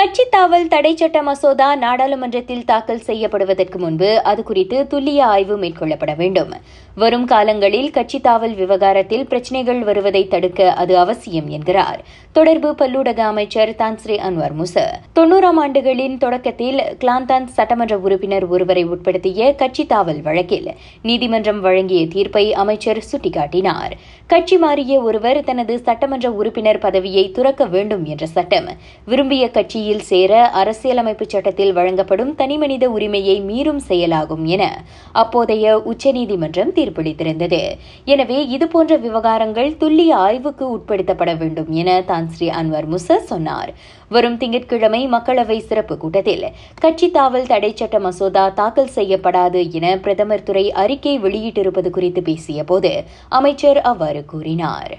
[0.00, 6.52] கட்சி தாவல் தடை சட்ட மசோதா நாடாளுமன்றத்தில் தாக்கல் செய்யப்படுவதற்கு முன்பு அது குறித்து துல்லிய ஆய்வு மேற்கொள்ளப்பட வேண்டும்.
[6.94, 12.04] வரும் காலங்களில் கட்சி தாவல் விவகாரத்தில் பிரச்சினைகள் வருவதை தடுக்க அது அவசியம் என்கிறார்.
[12.32, 14.84] தொடர்பு பல்லூடக அமைச்சர் தான்ஸ்ரீ அன்வர் முச.
[15.18, 20.70] தொன்னூறாம் ஆண்டுகளின் தொடக்கத்தில் கிளாந்தான் சட்டமன்ற உறுப்பினர் ஒருவரை உட்படுத்திய கட்சி தாவல் வழக்கில்
[21.02, 23.94] நீதிமன்றம் வழங்கிய தீர்ப்பை அமைச்சர் சுட்டிக்காட்டினார்.
[24.26, 28.68] கட்சி மாறிய ஒருவர் தனது சட்டமன்ற உறுப்பினர் பதவியை துறக்க வேண்டும் என்ற சட்டம்.
[29.04, 34.64] விரும்பிய கட்சியில் சேர அரசியலமைப்பு சட்டத்தில் வழங்கப்படும் தனிமனித உரிமையை மீறும் செயலாகும் என
[35.12, 37.60] அப்போதைய உச்சநீதிமன்றம் தீர்ப்பளித்திருந்தது.
[38.04, 43.72] எனவே இதுபோன்ற விவகாரங்கள் துல்லிய ஆய்வுக்கு உட்படுத்தப்பட வேண்டும் என தான்ஸ்ரீ அன்வர் முச சொன்னார்.
[44.08, 46.46] வரும் திங்கட்கிழமை மக்களவை சிறப்பு கூட்டத்தில்
[46.84, 52.92] கட்சி தாவல் தடை சட்ட மசோதா தாக்கல் செய்யப்படாது என பிரதமர் துறை அறிக்கை வெளியிட்டிருப்பது குறித்து பேசியபோது
[53.28, 54.94] அமைச்சர் அவ்வாறு கூறினார்.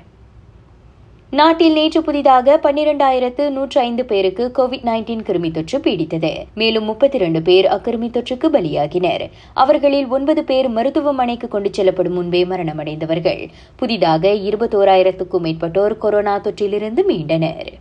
[1.31, 6.31] நாட்டில் நேற்று புதிதாக பன்னிரண்டாயிரத்து நூற்று ஐந்து பேருக்கு கோவிட் நைன்டீன் கிருமி தொற்று பீடித்தது.
[6.55, 9.29] மேலும் முப்பத்தி இரண்டு பேர் அக்கிருமி தொற்றுக்கு பலியாகினர்.
[9.54, 13.48] அவர்களில் ஒன்பது பேர் மருத்துவமனைக்கு கொண்டு செல்லப்படும் முன்பே மரணமடைந்தவர்கள்.
[13.76, 17.71] புதிதாக இருபத்தோராயிரத்துக்கும் மேற்பட்டோர் கொரோனா தொற்றிலிருந்து மீண்டனர்.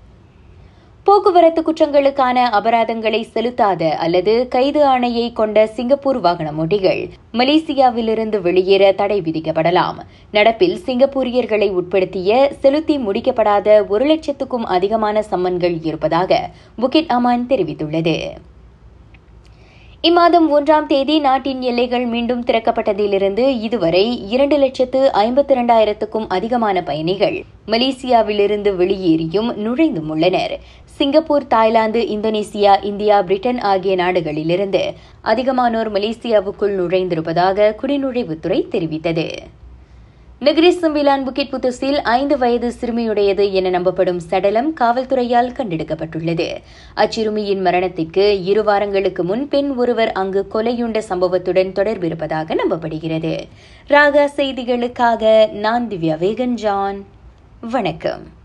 [1.04, 7.00] போக்குவரத்து குற்றங்களுக்கான அபராதங்களை செலுத்தாத அல்லது கைது ஆணையை கொண்ட சிங்கப்பூர் வாகன ஓட்டிகள்
[7.32, 9.98] மலேசியாவிலிருந்து வெளியேற தடை விதிக்கப்படலாம்.
[10.32, 18.16] நடப்பில் சிங்கப்பூரியர்களை உட்படுத்திய செலுத்தி முடிக்கப்படாத ஒரு லட்சத்துக்கும் அதிகமான சம்மன்கள் இருப்பதாக புகிட் அமான் தெரிவித்துள்ளது.
[20.02, 28.70] இம்மாதம் ஒன்றாம் தேதி நாட்டின் எல்லைகள் மீண்டும் திறக்கப்பட்டதிலிருந்து இதுவரை இரண்டு லட்சத்து ஐம்பத்தி இரண்டாயிரத்துக்கும் அதிகமான பயணிகள் மலேசியாவிலிருந்து
[28.76, 30.58] வெளியேறியும் நுழைந்தும் உள்ளனர்.
[30.84, 34.82] Singapore Thailand Indonesia India Britain ஆகிய நாடுகளிலிருந்து
[35.24, 39.28] அதிகமானோர் மலேசியாவுக்குள் நுழைந்திருப்பதாக குடிநுழைவுத்துறை தெரிவித்தது.
[40.44, 46.46] நகரி சிம்பிலான் புக்கிட் புத்துஸில் ஐந்து வயது சிறுமியுடையது என நம்பப்படும் சடலம் காவல்துறையால் கண்டெடுக்கப்பட்டுள்ளது.
[46.96, 53.38] அச்சிறுமியின் மரணத்திற்கு இரு வாரங்களுக்கு முன் பெண் ஒருவர் அங்கு கொலையுண்ட சம்பவத்துடன் தொடர்பிருப்பதாக நம்பப்படுகிறது.
[53.88, 57.04] ராகா செய்திகளுக்காக நான் திவ்யா வேகன் ஜான்
[57.60, 58.38] வணக்கம்.